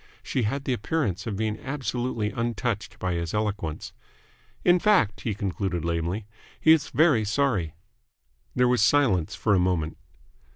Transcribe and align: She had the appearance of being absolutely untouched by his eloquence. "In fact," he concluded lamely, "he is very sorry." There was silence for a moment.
She 0.23 0.41
had 0.41 0.63
the 0.63 0.73
appearance 0.73 1.27
of 1.27 1.37
being 1.37 1.59
absolutely 1.59 2.31
untouched 2.31 2.97
by 2.97 3.13
his 3.13 3.35
eloquence. 3.35 3.93
"In 4.65 4.79
fact," 4.79 5.21
he 5.21 5.35
concluded 5.35 5.85
lamely, 5.85 6.25
"he 6.59 6.71
is 6.71 6.89
very 6.89 7.23
sorry." 7.23 7.75
There 8.55 8.67
was 8.67 8.81
silence 8.81 9.35
for 9.35 9.53
a 9.53 9.59
moment. 9.59 9.99